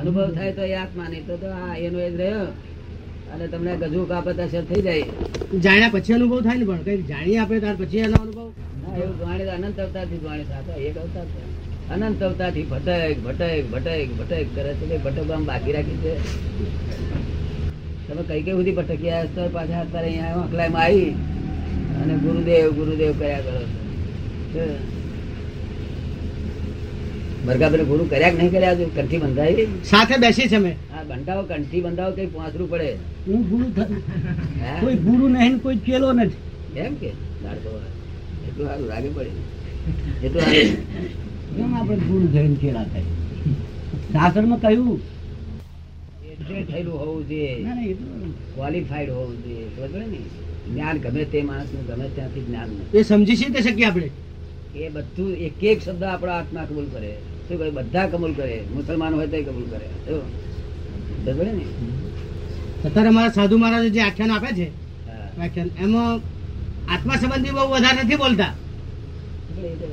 [0.00, 1.26] અનુભવ થાય તો એ આત્મા નહીં.
[1.26, 2.46] તો આ એનો એ જ રહ્યો.
[3.34, 5.02] અને તમને ગજુ કાપત અસર થઈ જાય.
[5.58, 8.52] જાણ્યા પછી અનુભવ થાય ને પણ કઈ જાણી આપણે ત્યાર પછી એનો અનુભવ?
[8.82, 11.90] ના એવું જાણી અનંત અવતારથી જાણી સાથે એક અવતાર છે.
[11.90, 16.14] અનંત અવતારથી ભટક ભટક ભટક ભટક કરે છે ભટક આમ બાકી રાખી છે.
[18.08, 21.10] તમે કઈ કઈ સુધી ભટક્યા તો પાછા અત્યારે અહીંયા અકલાઈમાં આવી.
[22.02, 24.95] અને ગુરુદેવ ગુરુદેવ કર્યા કરો છો.
[27.46, 28.84] ભરગાભાઈ ગુરુ કર્યા કે નહીં કર્યા હજુ?
[28.96, 30.76] કંઠી બંધાવી સાથે બેસી છે મેં.
[30.92, 32.96] હા બંધાવો કંઠી બંધાવો કઈ પાંચરું પડે.
[33.26, 33.66] હું ગુરુ
[34.80, 36.78] કોઈ ગુરુ નહીં કોઈ ચેલો નથી.
[36.78, 37.06] એમ કે?
[37.06, 39.30] એટલું સારું લાગે પડે.
[40.26, 40.42] એટલું.
[41.56, 43.02] કેમ આપણે ગુરુ થઈને ચેલા થાય?
[44.12, 45.00] શાસ્ત્રમાં કહ્યું.
[46.72, 47.62] થયેલું હોવું જોઈએ.
[47.62, 47.82] ના, ના,
[48.54, 49.64] ક્વોલિફાઈડ હોવું જોઈએ.
[49.64, 50.18] બરાબર ને?
[50.72, 54.10] જ્ઞાન ગમે તે માણસનું ગમે ત્યાંથી જ્ઞાન એ સમજી શકીએ આપણે?
[54.76, 57.16] એ બધું એક એક શબ્દ આપણો આત્મા કબૂલ કરે.
[57.48, 57.70] શું કહે?
[57.70, 58.64] બધા કબૂલ કરે.
[58.74, 59.86] મુસલમાન હોય તો કબૂલ કરે.
[61.52, 61.64] ને?
[62.84, 66.14] અત્યારે અમારા સાધુ મહારાજ જે આખ્યાન આપે છે આખ્યાન વ્યાખ્યાન એમાં
[66.92, 68.52] આત્મા સંબંધી બહુ વધારે નથી બોલતા.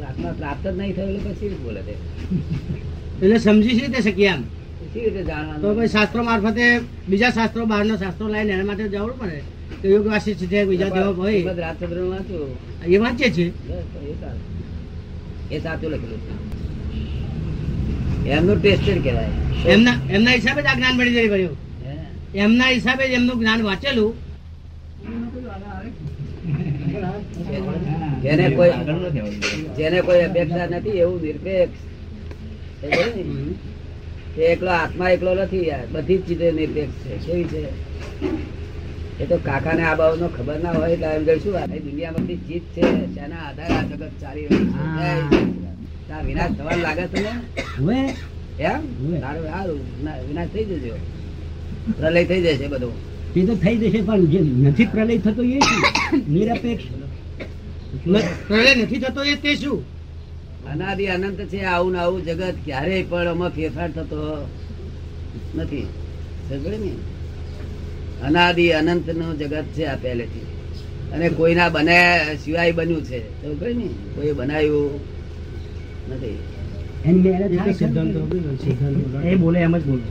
[0.09, 1.95] આત્મા પ્રાપ્ત જ નહીં થયું એટલે પછી બોલે છે
[3.25, 4.41] એટલે સમજી છે શકીએ એમ
[5.61, 9.41] તો ભાઈ શાસ્ત્રો મારફતે બીજા શાસ્ત્રો બહારના શાસ્ત્રો લઈને એના માટે જવું પડે.
[9.81, 11.33] તો યોગ વાસિષ્ઠ છે બીજા દેવો હોય.
[11.33, 11.43] એ એ
[14.21, 14.41] સારું.
[15.51, 16.52] એ સાચું લખેલું છે.
[18.31, 19.31] એમનું ટેસ્ટેડ કહેવાય.
[19.73, 21.53] એમના એમના હિસાબે જ આ જ્ઞાન મળી જાય ભાઈઓ
[22.43, 24.13] એમના હિસાબે જ એમનું જ્ઞાન વાંચેલું.
[28.23, 28.73] જેને કોઈ
[29.77, 31.79] જેને કોઈ અપેક્ષા નથી એવું નિરપેક્ષ.
[32.83, 33.23] એ બોલે ને,
[34.35, 37.13] તે એકલો આત્મા એકલો નથી યાર બધી જ ચીજો નિરપેક્ષ છે.
[37.25, 37.63] કેવી છે?
[39.19, 42.63] એ તો કાકાને આ બાબતનો ખબર ના હોય એટલે એમ કહીશું આ દુનિયામાં બધી ચીજ
[42.75, 45.62] છે તેના આધારે આ જગત ચાલી રહ્યું છે.
[46.25, 48.15] વિનાશ થવા લાગે છે ને?
[48.59, 48.79] એમ?
[49.09, 49.19] હવે.
[49.19, 49.79] સારું
[50.27, 50.95] વિનાશ થઈ જજો
[51.97, 53.13] પ્રલય થઈ જશે બધું.
[53.33, 56.33] તે તો થઈ જશે પણ જે નથી પ્રલય થતો એ શું?
[56.33, 56.83] નિરપેક્ષ.
[58.47, 59.83] પ્રલય નથી થતો એ તે શું?
[60.65, 64.49] અનાદિ અનંત છે આવું ને આવું જગત ક્યારેય પણ આમાં ફેરફાર થતો
[65.55, 65.87] નથી.
[66.51, 66.91] ને?
[68.27, 70.41] અનાદિ અનંતનું જગત છે આ પહેલેથી.
[71.11, 73.45] અને કોઈના બને સિવાય બન્યું છે.
[73.73, 73.89] ને?
[74.15, 75.13] કોઈ બનાવ્યું
[76.11, 76.37] નથી.
[79.23, 80.01] એ બોલે એમ જ બોલે.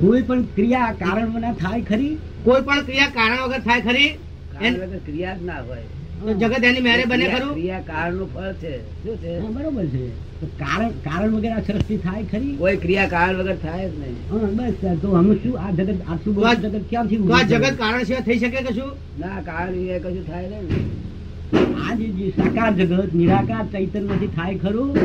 [0.00, 2.16] કોઈ પણ ક્રિયા કારણ વગર થાય ખરી?
[2.44, 4.08] કોઈ પણ ક્રિયા કારણ વગર થાય ખરી?
[4.52, 5.82] કારણ વગર ક્રિયા જ ના હોય.
[6.22, 7.52] તો જગત એની મેરે બને ખરું?
[7.52, 8.74] ક્રિયા કારણનું ફળ છે.
[9.02, 9.40] શું છે?
[9.40, 10.34] બરોબર છે.
[10.58, 12.56] કારણ કારણ વગર આ સૃષ્ટિ થાય ખરી?
[12.56, 14.16] કોઈ ક્રિયા કારણ વગર થાય જ નહીં.
[14.56, 17.16] બસ તો અમે શું આ જગત આટલું જગત ક્યાંથી
[17.48, 18.90] જગત કારણ સિવાય થઈ શકે કે શું
[19.20, 21.13] ના કારણ વિશે કશું થાય નહીં
[21.52, 24.96] આ જે સાકાર જગત નિરાકાર ચૈતન્યથી થાય ખરું?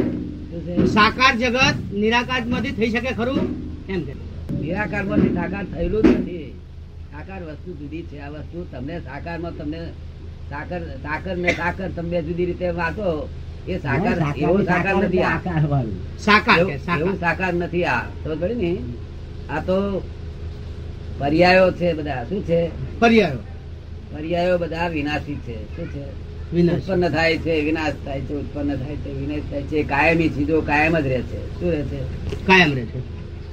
[0.88, 3.40] સાકાર જગત નિરાકારમાંથી થઈ શકે ખરું?
[3.90, 4.14] એમ કે.
[4.62, 6.60] નિરાકારમાંથી સાકાર થયેલું જ નથી.
[7.12, 8.20] સાકાર વસ્તુ જુદી છે.
[8.20, 9.92] આ વસ્તુ તમને સાકારમાં તમને
[10.50, 13.30] સાકર સાકર ને સાકર તમે જુદી રીતે વાંચો
[13.68, 15.38] એ સાકાર એવું સાકાર નથી આ.
[16.20, 17.54] સાકાર એવું- સાકાર.
[17.54, 18.02] નથી આ.
[18.24, 18.78] તો ખરી ને?
[19.50, 20.02] આ તો
[21.20, 22.24] પર્યાયો છે બધા.
[22.24, 22.70] શું છે?
[23.00, 23.38] પર્યાયો.
[24.16, 25.78] પર્યાયો બધા વિનાશી છે.
[25.78, 26.29] શું છે?
[26.58, 29.84] ઉત્પન્ન થાય છે વિનાશ થાય છે ઉત્પન્ન થાય છે વિનાશ થાય છે.
[29.84, 31.60] કાયમી ચીજો કાયમ જ રહે છે.
[31.60, 32.00] શું રહે છે?
[32.46, 33.00] કાયમ રહે છે.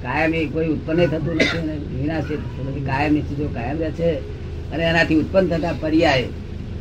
[0.01, 2.81] કાયમી કોઈ ઉત્પન્ન થતું નથી અને વિનાશ થતું નથી.
[2.81, 4.13] કાયમી ચીજો કાયમ રહે છે
[4.71, 6.23] અને એનાથી ઉત્પન્ન થતા પર્યાય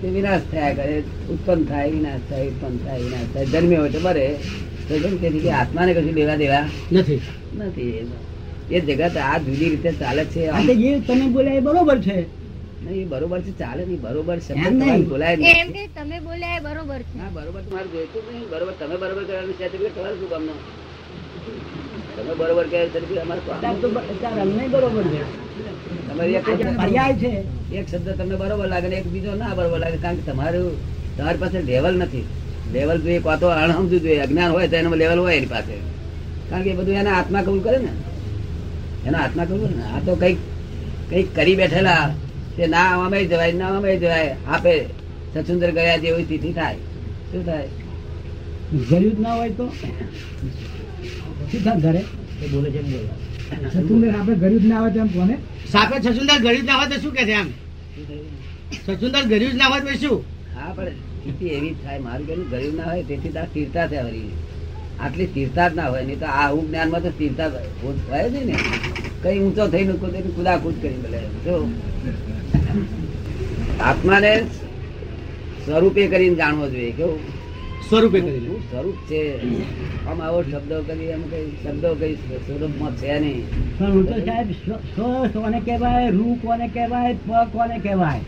[0.03, 1.03] તે વિનાશ થયા કરે.
[1.31, 3.47] ઉત્પન્ન થાય વિનાશ થાય ઉત્પન્ન થાય વિનાશ થાય.
[3.47, 4.37] જન્મ્યો હોય તો મરે.
[4.89, 7.21] તો તેથી કે આત્માને કશું લેવા દેવા નથી.
[7.57, 8.11] નથી.
[8.71, 10.47] એ જગત આ જુદી રીતે ચાલે છે.
[11.01, 12.46] તમે બોલ્યા એ બરોબર છે.
[12.85, 15.09] નહીં, બરોબર છે ચાલે નહીં બરોબર શબ્દ નહીં.
[15.09, 17.17] બોલાય એમ નહીં કે તમે બોલ્યા બરોબર છે.
[17.19, 18.49] ના બરોબર તમારે જોઈતું જ નહીં.
[18.49, 20.87] બરોબર તમે બરોબર કરવાનું સર્ટિફિકેટ તમારે શું કામનું?
[22.17, 25.47] તમે બરોબર કહે સર્ટિફિકેટ અમારે અમને બરોબર છે.
[26.13, 27.45] તમારે એક શબ્દ- પર્યાય છે.
[27.75, 31.39] એક શબ્દ તમને બરોબર લાગે ને એક બીજો ના બરોબર લાગે કારણ કે તમારું તમારી
[31.39, 32.25] પાસે લેવલ નથી.
[32.73, 34.19] લેવલ જોઈએ કાં તો અણસમજુ જોઈએ.
[34.19, 35.77] અજ્ઞાન હોય તો એનામાં લેવલ હોય એની પાસે.
[36.51, 37.89] કારણ કે એ બધું એના આત્મા કબૂલ કરે ને.
[39.07, 40.37] એના આત્મા કબૂલ ને આ તો કંઈક
[41.11, 42.15] કંઈક કરી બેઠેલા.
[42.57, 44.37] તે ના અમે જવાય ના અમે જવાય.
[44.47, 44.75] આપે
[45.33, 46.79] સચુંદર ગયા જેવી તિથિ થાય.
[47.31, 47.69] શું થાય?
[48.89, 49.67] ગળ્યું જ ના હોય તો?
[51.51, 52.03] શું થાય ઘરે?
[53.73, 55.37] સચુંદર આપણે જ ના હોય તેમ કોને?
[55.73, 57.49] સાપે સચુંદર ગળ્યું જ ના હોય તો શું કે છે એમ?
[58.87, 60.25] સચુંદર ગળ્યું જ ના હોય તો શું?
[60.57, 61.99] હા પણ સ્થિતિ એવી જ થાય.
[61.99, 64.33] મારું કહેવું ગરીબ ના હોય તેથી તાર સ્થિરતા છે વળી.
[65.01, 66.03] આટલી સ્થિરતા જ ના હોય.
[66.05, 67.49] નહીં તો આ હું જ્ઞાનમાં તો સ્થિરતા
[68.11, 68.57] હોય છે ને.
[69.23, 71.21] કઈ ઊંચો થઈને કુદે કુદાકુદ કરી બોલે.
[71.45, 71.55] જો
[73.81, 74.45] આત્માને
[75.65, 77.21] સ્વરૂપે કરીને જાણવો જોઈએ કેવું
[77.89, 78.49] સ્વરૂપે કરીને.
[78.71, 79.41] સ્વરૂપ છે.
[80.09, 83.45] આમ આવો શબ્દો કરી એમ કઈ શબ્દો કઈ સ્વરૂપમાં છે નહીં.
[83.79, 84.51] સ્વરૂપ તો સાહેબ
[84.95, 88.21] સ્વ કોને કહેવાય રૂ કોને કહેવાય પ કોને કહેવાય?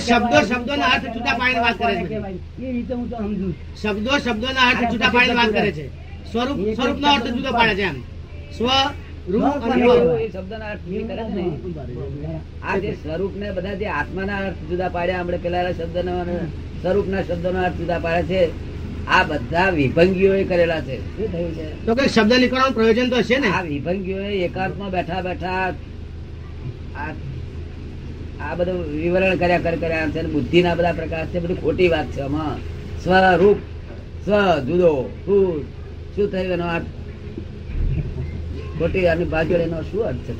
[0.00, 2.16] શબ્દો કહેવાય, શબ્દોના અર્થ જુદા પાડીને વાત કરે છે.
[2.66, 5.88] એ રીતે હું તો સમજુ શબ્દો શબ્દો ના અર્થ પાડીને વાત કરે છે.
[6.32, 8.02] સ્વરૂપ સ્વરૂપનો અર્થ જુદો પાડે છે એમ.
[8.58, 8.64] સ્વ
[13.02, 16.36] સ્વરૂપ ને બધા જે અર્થ જુદા પાડ્યા આપણે પેલા શબ્દનો અને
[16.82, 18.50] સ્વરૂપના શબ્દોનો અર્થ જુદા પાડ્યા છે
[19.06, 21.16] આ બધા વિભંગીઓએ કરેલા છે.
[21.16, 21.86] શું થયું છે?
[21.86, 23.48] તો કઈ શબ્દ નીકળવાનું પ્રયોજન તો હશે ને?
[23.48, 25.72] આ વિભંગીઓએ એકાંતમાં બેઠા બેઠા
[26.96, 27.12] આ
[28.40, 32.06] આ બધું વિવરણ કર્યા કર કર્યા છે અને બુદ્ધિના બધા પ્રકાર છે બધું ખોટી વાત
[32.06, 32.56] છે આમાં.
[33.04, 33.58] સ્વરૂપ
[34.24, 35.64] સ્વ જુદો શું
[36.16, 36.99] શું થયું એનો અર્થ?
[38.80, 40.34] ખોટી અને પાછળ એનો શું અર્થ છે?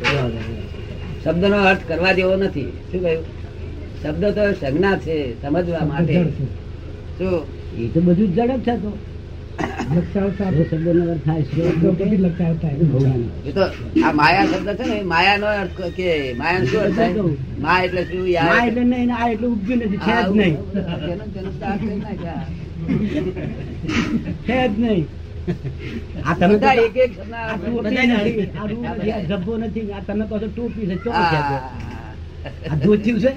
[1.25, 2.73] શબ્દનો અર્થ કરવા જેવો નથી.
[2.93, 3.25] શું કહ્યું?
[4.03, 6.15] શબ્દ તો સંજ્ઞા છે સમજવા માટે.
[7.19, 7.35] શું?
[7.79, 8.93] એ તો બધું જ જડ છે તો.
[14.15, 17.23] માયા શબ્દ છે ને એ માયાનો અર્થ કે માયા શું અર્થ થાય?
[17.61, 18.85] મા એટલે શું યાર એટલે?
[18.85, 20.57] નહીં આ એટલું ઉપજ્યું નથી જ નહીં.
[24.47, 25.20] છે જ નહીં.
[26.25, 31.15] આ તમે તો- એક એક આ અર્થ નથી, આ તમે કહો છો ટોપી છે ચોક
[31.15, 31.37] છે?
[31.37, 32.77] આ.
[32.77, 33.33] ધોતિયું છે?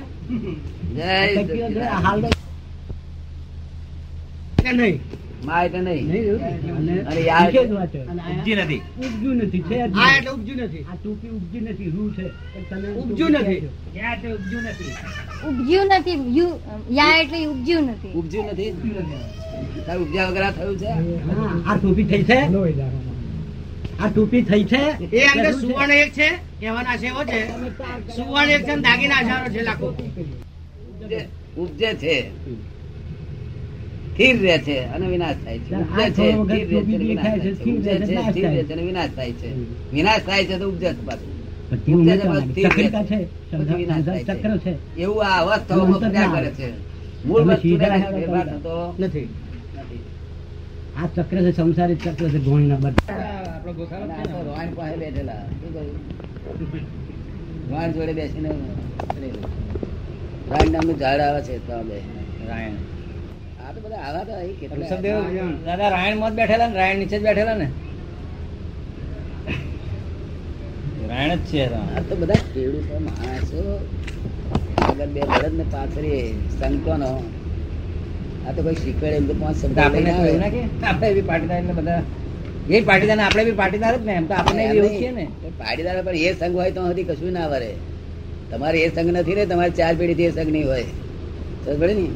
[4.63, 4.99] જય નહીં?
[5.45, 6.37] મા એટલે નહીં નહીં.
[6.75, 7.99] અને અને યાર- નીચે જ વાંચો.
[7.99, 8.81] ઉપજી નથી.
[9.33, 9.85] નથી છે આ.
[10.17, 10.77] એટલે નથી.
[10.77, 12.27] આ ટોપી નથી રૂ છે.
[12.69, 12.89] તમે
[13.27, 13.69] નથી.
[13.95, 14.27] યા તે
[14.59, 14.93] નથી?
[15.83, 17.45] નથી યુ- યા એટલે
[17.79, 18.41] નથી.
[18.41, 18.71] નથી?
[20.03, 20.87] ઉપજ્યા વગર થયું છે?
[21.65, 22.39] આ ટોપી થઈ છે?
[23.99, 25.15] આ ટોપી થઈ છે?
[25.15, 27.47] એ અંદર સુવર્ણ એક છે કહેવાના છે એવો છે.
[28.15, 29.87] સુવર્ણ એક છે દાગીના હજારો છે લાખો.
[31.57, 32.29] ઉપજે છે.
[34.13, 35.73] સ્થિર રહે છે અને વિનાશ થાય છે.
[35.73, 37.63] આ ઉપજે છે સ્થિર રહે છે વિનાશ થાય છે.
[37.63, 38.73] ઉપજે છે, સ્થિર રહે છે.
[38.73, 39.53] અને વિનાશ થાય છે.
[39.91, 40.89] વિનાશ થાય છે તો ઉપજે
[44.63, 46.71] છે એવું આ અવસ્થાઓમાં કરે છે.
[47.25, 47.43] મૂળ
[48.43, 49.29] થતો નથી.
[51.15, 52.37] ચક્ર છે સંસારી ચક્ર છે
[52.77, 53.61] બધા.
[53.65, 55.33] રોહણ પાસે બેઠેલા.
[55.33, 55.73] શું
[57.93, 58.49] જોડે બેસીને.
[60.71, 62.01] નામનું ઝાડ આવે છે તો બે
[62.47, 62.92] રાયણ.
[63.73, 65.15] આ તો બધા આવા તો અહીં કેટલા ઋષભદેવ
[65.67, 67.67] દાદા રાયણમાં બેઠેલા ને રાયણ નીચે જ બેઠેલા ને.
[71.11, 73.61] રાયણ જ છે આ તો બધા ખેડૂતો માણસો.
[74.87, 76.19] આગળ બે બળદ ને એ
[76.57, 77.11] સંકોનો
[78.47, 79.77] આ તો કોઈ શીખવાડે એમ તો પાંચ શબ્દ
[80.89, 82.01] આપણે બી પાટીદાર એટલે બધા.
[82.75, 85.25] એ પાટીદાર આપણે બી પાટીદાર જ ને એમ તો આપણે એવું છે ને.
[85.61, 87.71] પાટીદાર પણ એ સંઘ હોય તો હજી કશું ના વરે.
[88.51, 90.87] તમારે એ સંઘ નથી ને તમારે ચાર પેઢીથી એ સંઘ નહીં હોય.
[91.63, 92.07] સમજ પડી ને?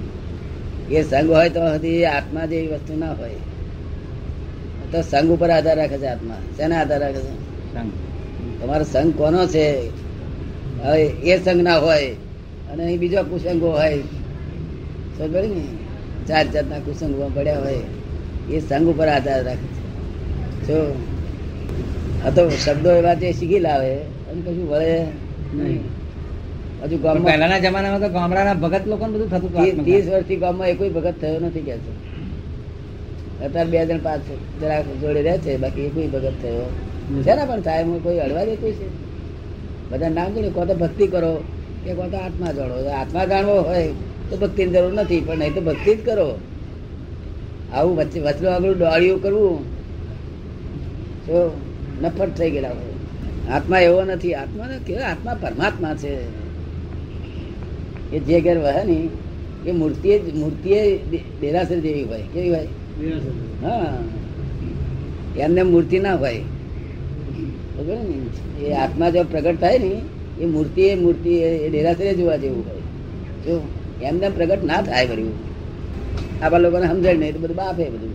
[0.91, 3.29] એ સંઘ હોય તો હજી આત્મા જેવી વસ્તુ ના હોય.
[4.91, 6.33] તો સંઘ ઉપર આધાર રાખે છે આત્મા.
[6.57, 7.47] શેના આધાર રાખે છે.
[8.61, 9.89] તમારો સંઘ કોનો છે?
[10.83, 12.07] હવે એ સંઘ ના હોય
[12.71, 13.99] અને અહીં બીજો કુસંગો હોય.
[15.17, 15.61] સમજ ને?
[16.27, 17.79] ચાર જાતના કુસંગો પડ્યા હોય.
[18.49, 19.87] એ સંઘ ઉપર આધાર રાખે છે.
[20.67, 20.95] જો
[22.25, 25.07] આ તો શબ્દો એવા જે શીખી લાવે અને કશું વળે
[25.53, 25.96] નહીં.
[26.83, 29.51] હજુ ગામ પહેલાના જમાનામાં તો ગામડાના ભગત લોકો બધું થતું
[29.83, 31.91] ત્રીસ વર્ષથી ગામમાં એકોઈ ભગત થયો નથી કે છે.
[33.45, 34.21] અત્યારે બે જણ પાંચ
[34.61, 36.69] જરા જોડે રહે છે બાકી એકોઈ ભગત થયો.
[37.23, 38.87] છે ને પણ થાય કોઈ અડવા દેતું છે.
[39.89, 41.43] બધા નામ જોડે કો તો ભક્તિ કરો
[41.83, 43.87] કે કો તો આત્મા જોડો આત્મા જાણવો હોય
[44.29, 46.39] તો ભક્તિની જરૂર નથી પણ નહીં તો ભક્તિ જ કરો.
[47.73, 49.65] આવું વચ્ચે વચલો આગળ દોડ્યું કરવું
[51.25, 51.61] તો
[52.01, 52.95] નફટ થઈ ગયેલા હોય.
[53.55, 54.33] આત્મા એવો નથી.
[54.33, 56.46] આત્મા ને આત્મા પરમાત્મા છે.
[58.13, 59.09] એ જે ઘેર વહે ને
[59.69, 60.97] એ મૂર્તિએ મૂર્તિએ
[61.41, 62.21] દેરાસર જેવી હોય.
[62.33, 62.67] કેવી હોય?
[63.63, 63.97] હા.
[65.37, 66.41] એમને મૂર્તિ ના હોય.
[68.63, 70.01] એ આત્મા જો પ્રગટ થાય ને
[70.41, 72.81] એ મૂર્તિ એ મૂર્તિ એ દેરાસરે જોવા જેવું હોય.
[73.45, 73.67] જો
[74.01, 75.33] એમને પ્રગટ ના થાય કર્યું
[76.41, 78.13] આપણા લોકોને સમજાય નહીં તો બધું બાફે બધું.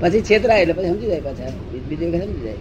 [0.00, 1.48] પછી છેતરાય એટલે પછી સમજી જાય પાછા.
[1.88, 2.54] બીજી વખત સમજી જાય.